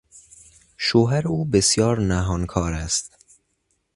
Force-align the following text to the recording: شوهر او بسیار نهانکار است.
شوهر 0.77 1.27
او 1.27 1.45
بسیار 1.45 1.99
نهانکار 1.99 2.73
است. 2.73 3.17